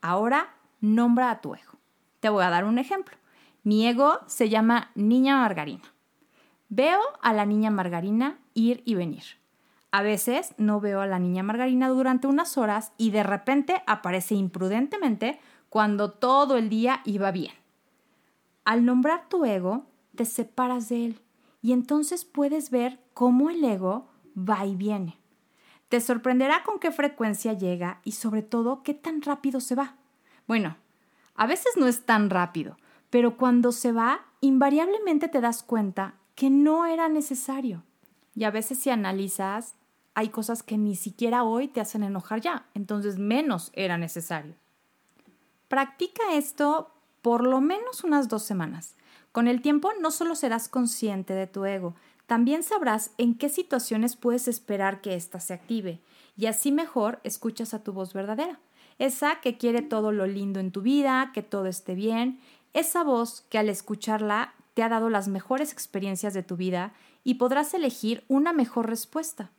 Ahora, 0.00 0.54
nombra 0.80 1.30
a 1.30 1.40
tu 1.40 1.54
ego. 1.54 1.78
Te 2.20 2.28
voy 2.28 2.44
a 2.44 2.50
dar 2.50 2.64
un 2.64 2.78
ejemplo. 2.78 3.16
Mi 3.62 3.86
ego 3.86 4.20
se 4.26 4.48
llama 4.48 4.90
Niña 4.94 5.36
Margarina. 5.36 5.94
Veo 6.68 7.00
a 7.22 7.32
la 7.32 7.46
niña 7.46 7.70
Margarina 7.70 8.38
ir 8.54 8.82
y 8.84 8.94
venir. 8.94 9.24
A 9.90 10.02
veces 10.02 10.54
no 10.56 10.80
veo 10.80 11.00
a 11.00 11.06
la 11.06 11.18
niña 11.18 11.42
Margarina 11.42 11.88
durante 11.88 12.28
unas 12.28 12.56
horas 12.56 12.92
y 12.96 13.10
de 13.10 13.22
repente 13.22 13.82
aparece 13.86 14.34
imprudentemente 14.34 15.40
cuando 15.68 16.12
todo 16.12 16.56
el 16.56 16.68
día 16.68 17.00
iba 17.04 17.32
bien. 17.32 17.52
Al 18.64 18.84
nombrar 18.84 19.28
tu 19.28 19.44
ego, 19.44 19.86
te 20.14 20.24
separas 20.24 20.88
de 20.88 21.06
él 21.06 21.20
y 21.60 21.72
entonces 21.72 22.24
puedes 22.24 22.70
ver 22.70 23.00
cómo 23.14 23.50
el 23.50 23.64
ego 23.64 24.08
va 24.36 24.64
y 24.64 24.76
viene. 24.76 25.18
Te 25.88 26.00
sorprenderá 26.00 26.62
con 26.62 26.78
qué 26.78 26.92
frecuencia 26.92 27.52
llega 27.52 28.00
y 28.04 28.12
sobre 28.12 28.42
todo 28.42 28.82
qué 28.82 28.94
tan 28.94 29.22
rápido 29.22 29.60
se 29.60 29.74
va. 29.74 29.96
Bueno, 30.50 30.76
a 31.36 31.46
veces 31.46 31.76
no 31.76 31.86
es 31.86 32.04
tan 32.06 32.28
rápido, 32.28 32.76
pero 33.08 33.36
cuando 33.36 33.70
se 33.70 33.92
va, 33.92 34.22
invariablemente 34.40 35.28
te 35.28 35.40
das 35.40 35.62
cuenta 35.62 36.16
que 36.34 36.50
no 36.50 36.86
era 36.86 37.08
necesario. 37.08 37.84
Y 38.34 38.42
a 38.42 38.50
veces 38.50 38.80
si 38.80 38.90
analizas, 38.90 39.76
hay 40.14 40.30
cosas 40.30 40.64
que 40.64 40.76
ni 40.76 40.96
siquiera 40.96 41.44
hoy 41.44 41.68
te 41.68 41.80
hacen 41.80 42.02
enojar 42.02 42.40
ya, 42.40 42.66
entonces 42.74 43.16
menos 43.16 43.70
era 43.74 43.96
necesario. 43.96 44.56
Practica 45.68 46.34
esto 46.34 46.90
por 47.22 47.46
lo 47.46 47.60
menos 47.60 48.02
unas 48.02 48.26
dos 48.26 48.42
semanas. 48.42 48.96
Con 49.30 49.46
el 49.46 49.62
tiempo 49.62 49.92
no 50.00 50.10
solo 50.10 50.34
serás 50.34 50.68
consciente 50.68 51.32
de 51.32 51.46
tu 51.46 51.64
ego, 51.64 51.94
también 52.26 52.64
sabrás 52.64 53.12
en 53.18 53.38
qué 53.38 53.50
situaciones 53.50 54.16
puedes 54.16 54.48
esperar 54.48 55.00
que 55.00 55.14
ésta 55.14 55.38
se 55.38 55.54
active 55.54 56.00
y 56.36 56.46
así 56.46 56.72
mejor 56.72 57.20
escuchas 57.22 57.72
a 57.72 57.84
tu 57.84 57.92
voz 57.92 58.14
verdadera, 58.14 58.58
esa 59.00 59.40
que 59.40 59.56
quiere 59.56 59.80
todo 59.80 60.12
lo 60.12 60.26
lindo 60.26 60.60
en 60.60 60.72
tu 60.72 60.82
vida, 60.82 61.30
que 61.32 61.42
todo 61.42 61.66
esté 61.66 61.94
bien, 61.94 62.38
esa 62.74 63.02
voz 63.02 63.46
que 63.48 63.58
al 63.58 63.70
escucharla 63.70 64.52
te 64.74 64.82
ha 64.82 64.90
dado 64.90 65.08
las 65.08 65.26
mejores 65.26 65.72
experiencias 65.72 66.34
de 66.34 66.42
tu 66.42 66.56
vida 66.56 66.92
y 67.24 67.34
podrás 67.34 67.72
elegir 67.72 68.24
una 68.28 68.52
mejor 68.52 68.88
respuesta. 68.88 69.50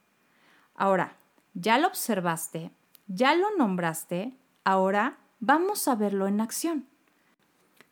Ahora, 0.75 1.17
ya 1.55 1.79
lo 1.79 1.87
observaste, 1.87 2.71
ya 3.07 3.33
lo 3.33 3.47
nombraste, 3.57 4.37
ahora 4.63 5.17
vamos 5.39 5.87
a 5.87 5.95
verlo 5.95 6.27
en 6.27 6.39
acción. 6.39 6.85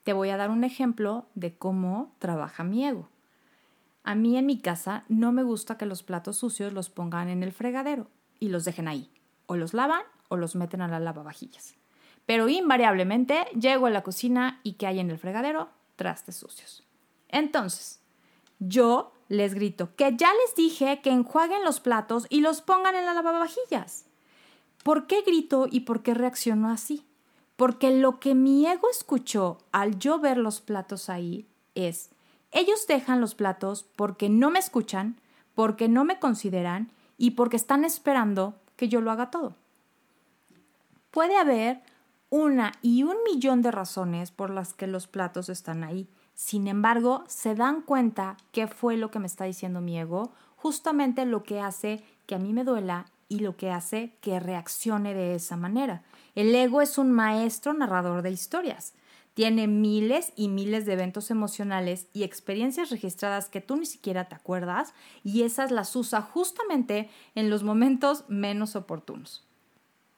Te 0.04 0.14
voy 0.14 0.30
a 0.30 0.38
dar 0.38 0.52
un 0.52 0.64
ejemplo 0.64 1.26
de 1.34 1.58
cómo 1.58 2.14
trabaja 2.20 2.64
mi 2.64 2.86
ego. 2.86 3.10
A 4.04 4.14
mí 4.14 4.38
en 4.38 4.46
mi 4.46 4.60
casa 4.60 5.04
no 5.08 5.32
me 5.32 5.42
gusta 5.42 5.80
que 5.80 5.88
los 5.88 6.04
platos 6.04 6.38
sucios 6.38 6.74
los 6.74 6.92
pongan 6.92 7.28
en 7.28 7.42
el 7.42 7.52
fregadero 7.52 8.08
y 8.40 8.50
los 8.50 8.66
dejen 8.66 8.88
ahí. 8.88 9.10
O 9.48 9.56
los 9.56 9.74
lavan 9.74 10.04
o 10.30 10.38
los 10.38 10.56
meten 10.56 10.82
a 10.82 10.88
la 10.88 11.00
lavavajillas. 11.00 11.76
Pero 12.26 12.48
invariablemente 12.48 13.46
llego 13.60 13.88
a 13.88 13.90
la 13.90 14.04
cocina 14.04 14.62
y 14.64 14.74
¿qué 14.74 14.88
hay 14.88 15.00
en 15.00 15.12
el 15.12 15.18
fregadero? 15.18 15.70
Trastes 15.96 16.38
sucios. 16.38 16.84
Entonces, 17.28 18.00
yo 18.60 19.14
les 19.28 19.54
grito 19.54 19.96
que 19.96 20.16
ya 20.16 20.32
les 20.34 20.56
dije 20.56 21.02
que 21.02 21.12
enjuaguen 21.12 21.64
los 21.64 21.80
platos 21.80 22.26
y 22.30 22.42
los 22.42 22.62
pongan 22.62 22.96
en 22.96 23.06
la 23.06 23.14
lavavajillas. 23.14 24.06
¿Por 24.84 25.08
qué 25.08 25.22
grito 25.22 25.68
y 25.70 25.82
por 25.82 26.04
qué 26.04 26.14
reacciono 26.14 26.70
así? 26.70 27.06
Porque 27.56 27.92
lo 27.92 28.20
que 28.20 28.36
mi 28.36 28.66
ego 28.66 28.90
escuchó 28.90 29.58
al 29.72 30.00
yo 30.00 30.20
ver 30.20 30.38
los 30.38 30.62
platos 30.62 31.10
ahí 31.10 31.46
es, 31.76 32.12
ellos 32.52 32.88
dejan 32.88 33.22
los 33.22 33.36
platos 33.36 33.86
porque 33.96 34.30
no 34.30 34.50
me 34.50 34.60
escuchan, 34.60 35.20
porque 35.56 35.90
no 35.90 36.06
me 36.06 36.20
consideran 36.20 36.92
y 37.18 37.32
porque 37.32 37.58
están 37.58 37.86
esperando 37.86 38.56
que 38.76 38.88
yo 38.88 39.02
lo 39.02 39.12
haga 39.12 39.30
todo. 39.30 39.56
Puede 41.12 41.38
haber 41.38 41.82
una 42.30 42.74
y 42.82 43.04
un 43.04 43.18
millón 43.24 43.62
de 43.62 43.72
razones 43.72 44.32
por 44.32 44.50
las 44.50 44.74
que 44.74 44.88
los 44.88 45.08
platos 45.08 45.50
están 45.50 45.84
ahí 45.84 46.08
sin 46.40 46.70
embargo, 46.70 47.26
se 47.28 47.54
dan 47.54 47.82
cuenta 47.82 48.38
qué 48.54 48.68
fue 48.68 48.96
lo 48.96 49.12
que 49.12 49.20
me 49.20 49.28
está 49.28 49.44
diciendo 49.44 49.82
mi 49.82 50.00
ego, 50.00 50.32
justamente 50.56 51.26
lo 51.26 51.44
que 51.44 51.60
hace 51.60 52.02
que 52.28 52.36
a 52.36 52.40
mí 52.40 52.54
me 52.54 52.64
duela 52.64 53.08
y 53.28 53.40
lo 53.40 53.58
que 53.58 53.72
hace 53.72 54.16
que 54.22 54.40
reaccione 54.40 55.14
de 55.14 55.36
esa 55.36 55.58
manera. 55.58 56.02
El 56.36 56.56
ego 56.56 56.82
es 56.82 56.98
un 56.98 57.12
maestro 57.12 57.74
narrador 57.74 58.22
de 58.22 58.32
historias. 58.32 58.94
Tiene 59.34 59.68
miles 59.68 60.32
y 60.38 60.48
miles 60.48 60.86
de 60.86 60.94
eventos 60.94 61.30
emocionales 61.30 62.08
y 62.14 62.24
experiencias 62.24 62.90
registradas 62.90 63.50
que 63.50 63.60
tú 63.60 63.76
ni 63.76 63.86
siquiera 63.86 64.30
te 64.30 64.36
acuerdas 64.36 64.94
y 65.26 65.44
esas 65.44 65.72
las 65.72 65.94
usa 65.94 66.22
justamente 66.22 67.10
en 67.36 67.50
los 67.50 67.64
momentos 67.64 68.24
menos 68.30 68.78
oportunos. 68.78 69.49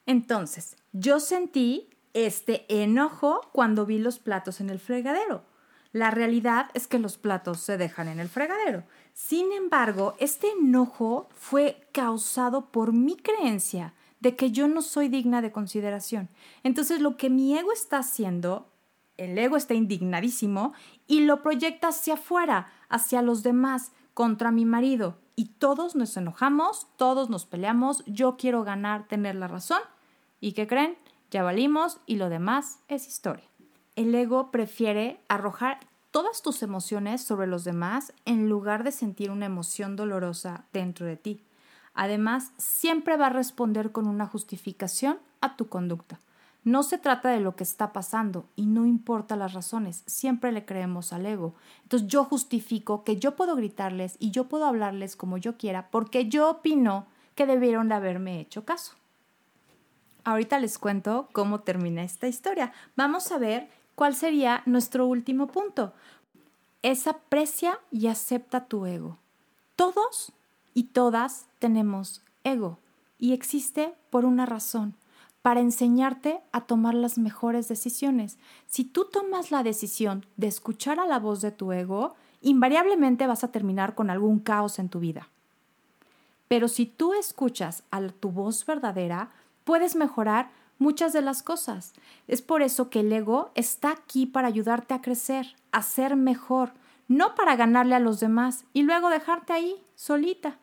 Entonces, 0.06 0.78
yo 0.92 1.20
sentí 1.20 1.90
este 2.14 2.66
enojo 2.70 3.42
cuando 3.54 3.86
vi 3.86 3.98
los 3.98 4.20
platos 4.20 4.62
en 4.62 4.70
el 4.70 4.80
fregadero. 4.80 5.44
La 5.94 6.10
realidad 6.10 6.70
es 6.74 6.88
que 6.88 7.00
los 7.00 7.18
platos 7.18 7.60
se 7.60 7.78
dejan 7.78 8.08
en 8.08 8.20
el 8.20 8.30
fregadero. 8.30 8.84
Sin 9.14 9.52
embargo, 9.52 10.16
este 10.20 10.52
enojo 10.52 11.28
fue 11.36 11.88
causado 11.92 12.72
por 12.72 12.94
mi 12.94 13.18
creencia 13.18 13.94
de 14.22 14.36
que 14.36 14.52
yo 14.52 14.68
no 14.68 14.82
soy 14.82 15.10
digna 15.10 15.42
de 15.42 15.52
consideración. 15.52 16.30
Entonces, 16.64 17.02
lo 17.02 17.18
que 17.18 17.30
mi 17.30 17.58
ego 17.58 17.74
está 17.74 17.98
haciendo, 17.98 18.72
el 19.18 19.38
ego 19.38 19.58
está 19.58 19.74
indignadísimo 19.74 20.74
y 21.08 21.22
lo 21.22 21.42
proyecta 21.42 21.90
hacia 21.90 22.14
afuera, 22.14 22.72
hacia 22.88 23.22
los 23.22 23.44
demás, 23.44 23.92
contra 24.14 24.52
mi 24.52 24.64
marido. 24.64 25.18
Y 25.42 25.46
todos 25.46 25.96
nos 25.96 26.16
enojamos, 26.18 26.88
todos 26.98 27.30
nos 27.30 27.46
peleamos, 27.46 28.04
yo 28.06 28.38
quiero 28.38 28.64
ganar, 28.64 29.08
tener 29.08 29.36
la 29.36 29.48
razón. 29.48 29.82
¿Y 30.40 30.52
qué 30.52 30.68
creen? 30.68 30.98
Ya 31.32 31.42
valimos 31.42 32.00
y 32.06 32.18
lo 32.18 32.30
demás 32.30 32.80
es 32.88 33.08
historia 33.08 33.52
el 33.96 34.14
ego 34.16 34.52
prefiere 34.52 35.20
arrojar 35.28 35.80
todas 36.12 36.42
tus 36.42 36.64
emociones 36.64 37.22
sobre 37.24 37.48
los 37.48 37.64
demás 37.64 38.14
en 38.26 38.50
lugar 38.50 38.84
de 38.84 38.92
sentir 38.92 39.32
una 39.32 39.46
emoción 39.46 39.96
dolorosa 39.96 40.66
dentro 40.74 41.06
de 41.06 41.18
ti. 41.18 41.44
Además, 41.94 42.52
siempre 42.58 43.18
va 43.18 43.28
a 43.28 43.32
responder 43.32 43.92
con 43.92 44.08
una 44.08 44.26
justificación 44.26 45.20
a 45.42 45.58
tu 45.58 45.68
conducta. 45.68 46.20
No 46.64 46.84
se 46.84 47.00
trata 47.00 47.30
de 47.30 47.40
lo 47.40 47.56
que 47.56 47.64
está 47.64 47.92
pasando 47.92 48.46
y 48.56 48.68
no 48.68 48.86
importa 48.86 49.36
las 49.36 49.54
razones, 49.54 50.04
siempre 50.06 50.52
le 50.52 50.64
creemos 50.64 51.12
al 51.12 51.26
ego. 51.26 51.56
Entonces 51.84 52.08
yo 52.08 52.24
justifico 52.24 53.04
que 53.04 53.18
yo 53.18 53.36
puedo 53.36 53.56
gritarles 53.56 54.16
y 54.20 54.30
yo 54.30 54.46
puedo 54.48 54.66
hablarles 54.66 55.16
como 55.16 55.38
yo 55.38 55.58
quiera 55.58 55.90
porque 55.90 56.30
yo 56.30 56.52
opino 56.52 57.08
que 57.34 57.48
debieron 57.48 57.90
de 57.90 57.96
haberme 57.96 58.40
hecho 58.40 58.64
caso. 58.64 58.94
Ahorita 60.24 60.60
les 60.60 60.78
cuento 60.78 61.30
cómo 61.34 61.62
termina 61.62 62.04
esta 62.04 62.28
historia. 62.28 62.74
Vamos 62.96 63.32
a 63.32 63.40
ver 63.40 63.70
¿cuál 63.96 64.16
sería 64.16 64.62
nuestro 64.68 65.08
último 65.08 65.48
punto? 65.48 65.94
Es 66.84 67.08
aprecia 67.08 67.80
y 67.92 68.06
acepta 68.06 68.66
tu 68.66 68.86
ego. 68.86 69.18
Todos 69.76 70.32
y 70.76 70.84
todas 70.86 71.48
tenemos 71.58 72.22
ego 72.44 72.78
y 73.18 73.34
existe 73.34 73.94
por 74.10 74.26
una 74.26 74.46
razón, 74.46 74.96
para 75.42 75.60
enseñarte 75.60 76.42
a 76.52 76.62
tomar 76.62 76.94
las 76.94 77.18
mejores 77.18 77.68
decisiones. 77.68 78.38
Si 78.68 78.84
tú 78.84 79.06
tomas 79.06 79.52
la 79.52 79.64
decisión 79.64 80.26
de 80.38 80.48
escuchar 80.48 81.00
a 81.00 81.08
la 81.08 81.20
voz 81.20 81.42
de 81.42 81.52
tu 81.52 81.72
ego, 81.72 82.16
invariablemente 82.42 83.28
vas 83.28 83.44
a 83.44 83.52
terminar 83.52 83.96
con 83.96 84.10
algún 84.10 84.40
caos 84.40 84.80
en 84.80 84.90
tu 84.90 85.00
vida. 85.00 85.28
Pero 86.48 86.68
si 86.68 86.86
tú 86.86 87.14
escuchas 87.14 87.84
a 87.92 88.02
tu 88.10 88.30
voz 88.32 88.66
verdadera, 88.66 89.32
puedes 89.64 89.96
mejorar 89.96 90.52
muchas 90.80 91.14
de 91.14 91.22
las 91.22 91.44
cosas. 91.44 91.94
Es 92.28 92.42
por 92.42 92.62
eso 92.62 92.90
que 92.90 93.00
el 93.00 93.14
ego 93.14 93.52
está 93.56 93.92
aquí 93.92 94.26
para 94.26 94.48
ayudarte 94.48 94.94
a 94.94 95.02
crecer, 95.02 95.56
a 95.72 95.82
ser 95.82 96.16
mejor, 96.16 96.74
no 97.08 97.36
para 97.36 97.56
ganarle 97.56 97.96
a 97.96 98.00
los 98.00 98.20
demás 98.20 98.66
y 98.74 98.84
luego 98.84 99.10
dejarte 99.10 99.54
ahí, 99.54 99.82
solita. 99.96 100.58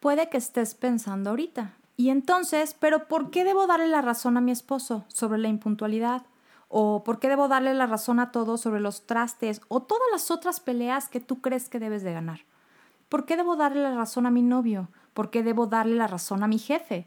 Puede 0.00 0.28
que 0.28 0.38
estés 0.38 0.74
pensando 0.74 1.30
ahorita. 1.30 1.74
Y 1.96 2.10
entonces, 2.10 2.74
¿pero 2.78 3.06
por 3.06 3.30
qué 3.30 3.44
debo 3.44 3.66
darle 3.66 3.88
la 3.88 4.02
razón 4.02 4.36
a 4.36 4.40
mi 4.40 4.50
esposo 4.50 5.04
sobre 5.08 5.38
la 5.38 5.48
impuntualidad? 5.48 6.22
¿O 6.68 7.04
por 7.04 7.18
qué 7.18 7.28
debo 7.28 7.48
darle 7.48 7.74
la 7.74 7.86
razón 7.86 8.18
a 8.18 8.32
todos 8.32 8.62
sobre 8.62 8.80
los 8.80 9.06
trastes? 9.06 9.60
¿O 9.68 9.82
todas 9.82 10.08
las 10.10 10.30
otras 10.30 10.60
peleas 10.60 11.08
que 11.08 11.20
tú 11.20 11.40
crees 11.40 11.68
que 11.68 11.78
debes 11.78 12.02
de 12.02 12.14
ganar? 12.14 12.40
¿Por 13.10 13.26
qué 13.26 13.36
debo 13.36 13.56
darle 13.56 13.82
la 13.82 13.94
razón 13.94 14.24
a 14.24 14.30
mi 14.30 14.40
novio? 14.40 14.88
¿Por 15.12 15.28
qué 15.28 15.42
debo 15.42 15.66
darle 15.66 15.96
la 15.96 16.06
razón 16.06 16.42
a 16.42 16.46
mi 16.46 16.58
jefe? 16.58 17.06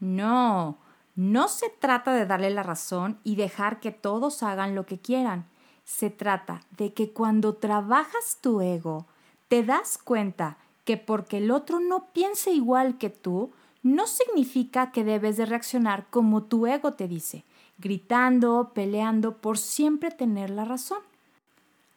No, 0.00 0.78
No 1.14 1.48
se 1.48 1.68
trata 1.68 2.14
de 2.14 2.24
darle 2.24 2.48
la 2.48 2.62
razón 2.62 3.18
y 3.24 3.36
dejar 3.36 3.80
que 3.80 3.90
todos 3.90 4.42
hagan 4.42 4.74
lo 4.74 4.86
que 4.86 4.98
quieran. 4.98 5.46
Se 5.84 6.10
trata 6.10 6.62
de 6.76 6.94
que 6.94 7.12
cuando 7.12 7.56
trabajas 7.56 8.38
tu 8.40 8.60
ego, 8.60 9.06
te 9.48 9.64
das 9.64 9.98
cuenta 9.98 10.58
que 10.88 10.96
porque 10.96 11.36
el 11.36 11.50
otro 11.50 11.80
no 11.80 12.06
piense 12.14 12.50
igual 12.50 12.96
que 12.96 13.10
tú, 13.10 13.50
no 13.82 14.06
significa 14.06 14.90
que 14.90 15.04
debes 15.04 15.36
de 15.36 15.44
reaccionar 15.44 16.06
como 16.08 16.44
tu 16.44 16.66
ego 16.66 16.94
te 16.94 17.06
dice, 17.06 17.44
gritando, 17.76 18.72
peleando 18.72 19.36
por 19.36 19.58
siempre 19.58 20.10
tener 20.10 20.48
la 20.48 20.64
razón. 20.64 21.00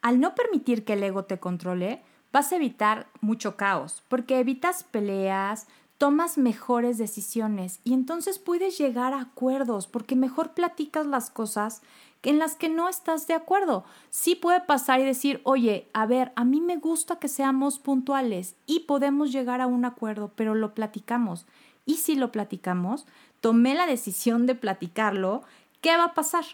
Al 0.01 0.19
no 0.19 0.35
permitir 0.35 0.83
que 0.83 0.91
el 0.91 1.03
ego 1.03 1.23
te 1.23 1.39
controle, 1.39 2.01
vas 2.33 2.51
a 2.51 2.57
evitar 2.57 3.07
mucho 3.21 3.55
caos, 3.55 4.03
porque 4.09 4.39
evitas 4.39 4.83
peleas, 4.83 5.67
tomas 5.97 6.37
mejores 6.37 6.97
decisiones 6.97 7.79
y 7.85 7.93
entonces 7.93 8.39
puedes 8.39 8.77
llegar 8.77 9.13
a 9.13 9.21
acuerdos, 9.21 9.87
porque 9.87 10.17
mejor 10.17 10.51
platicas 10.51 11.05
las 11.05 11.29
cosas 11.29 11.81
en 12.23 12.39
las 12.39 12.55
que 12.55 12.69
no 12.69 12.87
estás 12.87 13.27
de 13.27 13.33
acuerdo. 13.33 13.83
Sí 14.09 14.35
puede 14.35 14.61
pasar 14.61 14.99
y 14.99 15.05
decir, 15.05 15.41
oye, 15.43 15.89
a 15.93 16.05
ver, 16.05 16.31
a 16.35 16.43
mí 16.43 16.61
me 16.61 16.77
gusta 16.77 17.17
que 17.17 17.27
seamos 17.27 17.79
puntuales 17.79 18.55
y 18.65 18.81
podemos 18.81 19.31
llegar 19.31 19.61
a 19.61 19.67
un 19.67 19.85
acuerdo, 19.85 20.31
pero 20.35 20.55
lo 20.55 20.73
platicamos. 20.73 21.45
Y 21.85 21.95
si 21.95 22.15
lo 22.15 22.31
platicamos, 22.31 23.05
tomé 23.39 23.73
la 23.73 23.87
decisión 23.87 24.45
de 24.45 24.55
platicarlo, 24.55 25.43
¿qué 25.81 25.95
va 25.97 26.05
a 26.05 26.13
pasar? 26.13 26.45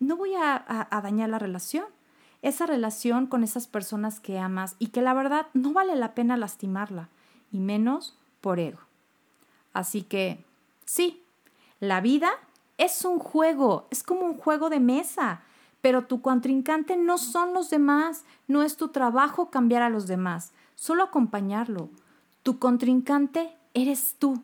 No 0.00 0.16
voy 0.16 0.34
a, 0.34 0.64
a 0.90 1.00
dañar 1.00 1.28
la 1.28 1.38
relación 1.38 1.84
esa 2.42 2.66
relación 2.66 3.28
con 3.28 3.44
esas 3.44 3.68
personas 3.68 4.20
que 4.20 4.38
amas 4.38 4.74
y 4.78 4.88
que 4.88 5.00
la 5.00 5.14
verdad 5.14 5.46
no 5.54 5.72
vale 5.72 5.94
la 5.94 6.14
pena 6.14 6.36
lastimarla, 6.36 7.08
y 7.52 7.60
menos 7.60 8.18
por 8.40 8.58
ego. 8.58 8.80
Así 9.72 10.02
que, 10.02 10.44
sí, 10.84 11.22
la 11.78 12.00
vida 12.00 12.32
es 12.78 13.04
un 13.04 13.18
juego, 13.18 13.86
es 13.90 14.02
como 14.02 14.22
un 14.22 14.36
juego 14.36 14.70
de 14.70 14.80
mesa, 14.80 15.42
pero 15.80 16.06
tu 16.06 16.22
contrincante 16.22 16.96
no 16.96 17.18
son 17.18 17.54
los 17.54 17.70
demás, 17.70 18.24
no 18.46 18.62
es 18.62 18.76
tu 18.76 18.88
trabajo 18.88 19.50
cambiar 19.50 19.82
a 19.82 19.90
los 19.90 20.06
demás, 20.06 20.52
solo 20.74 21.02
acompañarlo. 21.02 21.90
Tu 22.42 22.58
contrincante 22.58 23.56
eres 23.74 24.16
tú, 24.18 24.42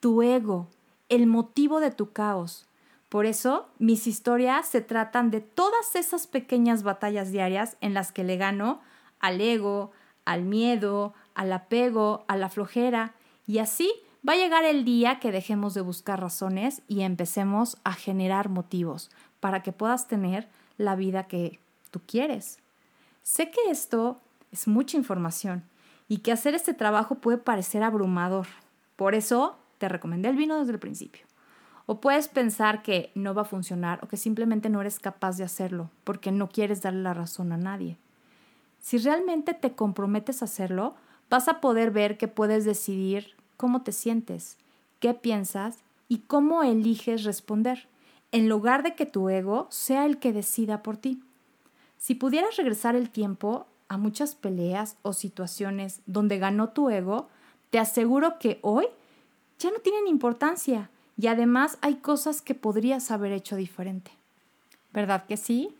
tu 0.00 0.22
ego, 0.22 0.68
el 1.08 1.26
motivo 1.26 1.80
de 1.80 1.90
tu 1.90 2.12
caos. 2.12 2.66
Por 3.08 3.26
eso, 3.26 3.68
mis 3.78 4.06
historias 4.06 4.66
se 4.68 4.80
tratan 4.80 5.30
de 5.30 5.40
todas 5.40 5.96
esas 5.96 6.26
pequeñas 6.26 6.82
batallas 6.82 7.32
diarias 7.32 7.76
en 7.80 7.94
las 7.94 8.12
que 8.12 8.24
le 8.24 8.36
gano 8.36 8.80
al 9.18 9.40
ego, 9.40 9.92
al 10.24 10.42
miedo, 10.42 11.14
al 11.34 11.52
apego, 11.52 12.24
a 12.28 12.36
la 12.36 12.50
flojera, 12.50 13.14
y 13.46 13.58
así 13.58 13.90
va 14.26 14.32
a 14.34 14.36
llegar 14.36 14.64
el 14.64 14.84
día 14.84 15.20
que 15.20 15.32
dejemos 15.32 15.74
de 15.74 15.80
buscar 15.80 16.20
razones 16.20 16.82
y 16.88 17.02
empecemos 17.02 17.76
a 17.84 17.92
generar 17.92 18.48
motivos 18.48 19.10
para 19.40 19.62
que 19.62 19.72
puedas 19.72 20.08
tener 20.08 20.48
la 20.76 20.96
vida 20.96 21.24
que 21.24 21.60
tú 21.90 22.00
quieres. 22.06 22.58
Sé 23.22 23.50
que 23.50 23.70
esto 23.70 24.20
es 24.52 24.66
mucha 24.66 24.96
información 24.96 25.64
y 26.08 26.18
que 26.18 26.32
hacer 26.32 26.54
este 26.54 26.74
trabajo 26.74 27.16
puede 27.16 27.38
parecer 27.38 27.82
abrumador. 27.82 28.46
Por 28.96 29.14
eso 29.14 29.58
te 29.78 29.88
recomendé 29.88 30.28
el 30.28 30.36
vino 30.36 30.58
desde 30.58 30.72
el 30.72 30.78
principio. 30.78 31.26
O 31.86 32.00
puedes 32.00 32.28
pensar 32.28 32.82
que 32.82 33.10
no 33.14 33.34
va 33.34 33.42
a 33.42 33.46
funcionar 33.46 34.00
o 34.02 34.08
que 34.08 34.16
simplemente 34.16 34.68
no 34.68 34.80
eres 34.80 34.98
capaz 34.98 35.36
de 35.36 35.44
hacerlo 35.44 35.90
porque 36.04 36.32
no 36.32 36.48
quieres 36.48 36.82
darle 36.82 37.02
la 37.02 37.14
razón 37.14 37.52
a 37.52 37.56
nadie. 37.56 37.96
Si 38.80 38.98
realmente 38.98 39.54
te 39.54 39.72
comprometes 39.72 40.42
a 40.42 40.46
hacerlo, 40.46 40.96
vas 41.30 41.48
a 41.48 41.60
poder 41.60 41.90
ver 41.90 42.18
que 42.18 42.28
puedes 42.28 42.64
decidir 42.64 43.37
cómo 43.58 43.82
te 43.82 43.92
sientes, 43.92 44.56
qué 45.00 45.12
piensas 45.12 45.80
y 46.08 46.20
cómo 46.20 46.62
eliges 46.62 47.24
responder, 47.24 47.86
en 48.32 48.48
lugar 48.48 48.82
de 48.82 48.94
que 48.94 49.04
tu 49.04 49.28
ego 49.28 49.66
sea 49.70 50.06
el 50.06 50.18
que 50.18 50.32
decida 50.32 50.82
por 50.82 50.96
ti. 50.96 51.22
Si 51.98 52.14
pudieras 52.14 52.56
regresar 52.56 52.96
el 52.96 53.10
tiempo 53.10 53.66
a 53.88 53.98
muchas 53.98 54.34
peleas 54.34 54.96
o 55.02 55.12
situaciones 55.12 56.00
donde 56.06 56.38
ganó 56.38 56.70
tu 56.70 56.88
ego, 56.88 57.28
te 57.70 57.78
aseguro 57.78 58.38
que 58.38 58.58
hoy 58.62 58.86
ya 59.58 59.70
no 59.70 59.80
tienen 59.80 60.06
importancia 60.06 60.90
y 61.18 61.26
además 61.26 61.78
hay 61.80 61.96
cosas 61.96 62.40
que 62.40 62.54
podrías 62.54 63.10
haber 63.10 63.32
hecho 63.32 63.56
diferente. 63.56 64.12
¿Verdad 64.92 65.26
que 65.26 65.36
sí? 65.36 65.74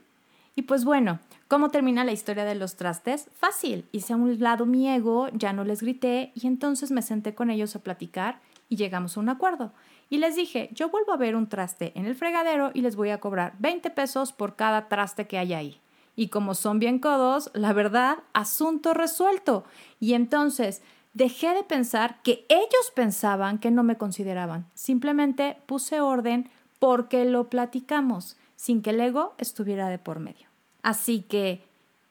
Y 0.59 0.63
pues 0.63 0.85
bueno, 0.85 1.21
¿cómo 1.47 1.69
termina 1.69 2.03
la 2.03 2.11
historia 2.11 2.45
de 2.45 2.57
los 2.57 2.75
trastes? 2.75 3.29
Fácil. 3.39 3.85
Hice 3.93 4.13
a 4.13 4.17
un 4.17 4.41
lado 4.41 4.67
mi 4.67 4.89
ego, 4.91 5.29
ya 5.33 5.53
no 5.53 5.63
les 5.63 5.83
grité 5.83 6.33
y 6.35 6.49
entonces 6.49 6.91
me 6.91 7.01
senté 7.01 7.33
con 7.33 7.49
ellos 7.49 7.77
a 7.77 7.79
platicar 7.79 8.41
y 8.69 8.75
llegamos 8.75 9.17
a 9.17 9.21
un 9.21 9.29
acuerdo. 9.29 9.71
Y 10.11 10.19
les 10.19 10.35
dije, 10.35 10.69
yo 10.73 10.89
vuelvo 10.89 11.13
a 11.13 11.17
ver 11.17 11.37
un 11.37 11.49
traste 11.49 11.93
en 11.95 12.07
el 12.07 12.17
fregadero 12.17 12.73
y 12.75 12.81
les 12.81 12.97
voy 12.97 13.11
a 13.11 13.21
cobrar 13.21 13.55
20 13.61 13.89
pesos 13.91 14.33
por 14.33 14.57
cada 14.57 14.89
traste 14.89 15.29
que 15.29 15.39
haya 15.39 15.59
ahí. 15.59 15.79
Y 16.17 16.27
como 16.27 16.57
son 16.57 16.81
bien 16.81 16.99
codos, 16.99 17.53
la 17.55 17.73
verdad, 17.73 18.19
asunto 18.33 18.95
resuelto. 18.95 19.63
Y 20.01 20.15
entonces 20.15 20.83
dejé 21.15 21.55
de 21.55 21.63
pensar 21.63 22.21
que 22.25 22.45
ellos 22.49 22.93
pensaban 22.97 23.59
que 23.59 23.71
no 23.71 23.85
me 23.85 23.97
consideraban. 23.97 24.67
Simplemente 24.75 25.59
puse 25.67 26.01
orden 26.01 26.51
porque 26.81 27.25
lo 27.27 27.49
platicamos, 27.49 28.37
sin 28.59 28.83
que 28.83 28.91
el 28.91 29.01
ego 29.01 29.35
estuviera 29.39 29.89
de 29.89 29.99
por 29.99 30.19
medio. 30.19 30.49
Así 30.83 31.21
que 31.23 31.63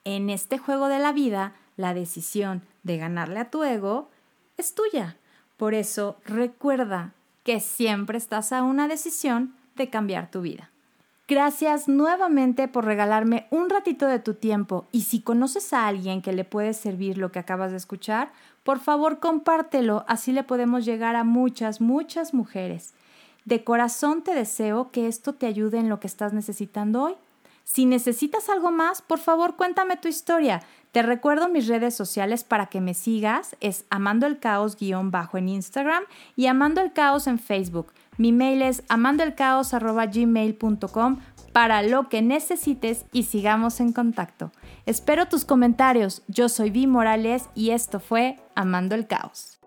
en 0.06 0.30
este 0.30 0.58
juego 0.58 0.88
de 0.88 0.98
la 0.98 1.12
vida, 1.12 1.54
la 1.76 1.94
decisión 1.94 2.62
de 2.84 2.98
ganarle 2.98 3.40
a 3.40 3.52
tu 3.52 3.66
ego 3.66 4.10
es 4.56 4.74
tuya. 4.74 5.18
Por 5.58 5.74
eso 5.74 6.16
recuerda 6.26 7.12
que 7.44 7.60
siempre 7.60 8.18
estás 8.18 8.54
a 8.54 8.64
una 8.64 8.88
decisión 8.88 9.56
de 9.76 9.90
cambiar 9.90 10.32
tu 10.32 10.42
vida. 10.42 10.72
Gracias 11.28 11.90
nuevamente 11.90 12.70
por 12.70 12.86
regalarme 12.86 13.48
un 13.52 13.70
ratito 13.70 14.08
de 14.08 14.20
tu 14.20 14.34
tiempo 14.34 14.86
y 14.94 15.02
si 15.02 15.20
conoces 15.20 15.74
a 15.74 15.86
alguien 15.86 16.22
que 16.22 16.32
le 16.32 16.46
puede 16.46 16.74
servir 16.74 17.18
lo 17.18 17.34
que 17.34 17.40
acabas 17.40 17.72
de 17.72 17.78
escuchar, 17.78 18.32
por 18.64 18.80
favor 18.80 19.20
compártelo, 19.20 20.06
así 20.08 20.32
le 20.32 20.44
podemos 20.44 20.86
llegar 20.86 21.18
a 21.18 21.26
muchas, 21.26 21.82
muchas 21.82 22.34
mujeres. 22.34 22.94
De 23.48 23.64
corazón 23.64 24.22
te 24.24 24.36
deseo 24.36 24.92
que 24.92 25.08
esto 25.08 25.32
te 25.32 25.46
ayude 25.46 25.78
en 25.78 25.88
lo 25.88 26.02
que 26.02 26.08
estás 26.08 26.34
necesitando 26.34 27.04
hoy. 27.04 27.14
Si 27.64 27.86
necesitas 27.86 28.50
algo 28.50 28.72
más, 28.72 29.02
por 29.02 29.20
favor 29.20 29.56
cuéntame 29.56 29.96
tu 29.96 30.10
historia. 30.10 30.64
Te 30.92 31.02
recuerdo 31.02 31.48
mis 31.48 31.68
redes 31.68 31.96
sociales 31.96 32.44
para 32.44 32.66
que 32.66 32.82
me 32.82 32.94
sigas. 32.94 33.56
Es 33.62 33.86
Amando 33.90 34.28
el 34.28 34.40
Caos 34.40 34.76
guion 34.76 35.12
bajo 35.12 35.38
en 35.38 35.48
Instagram 35.48 36.04
y 36.36 36.48
Amando 36.48 36.82
en 36.82 37.40
Facebook. 37.40 37.94
Mi 38.18 38.34
mail 38.34 38.62
es 38.62 38.84
amandoelcaos.gmail.com 38.90 41.20
para 41.54 41.84
lo 41.84 42.10
que 42.10 42.22
necesites 42.22 43.06
y 43.14 43.24
sigamos 43.24 43.80
en 43.80 43.94
contacto. 43.94 44.52
Espero 44.86 45.28
tus 45.28 45.46
comentarios. 45.46 46.22
Yo 46.28 46.50
soy 46.50 46.70
Vi 46.70 46.86
Morales 46.86 47.48
y 47.56 47.70
esto 47.70 48.02
fue 48.02 48.42
Amando 48.56 48.94
el 48.94 49.08
Caos. 49.08 49.58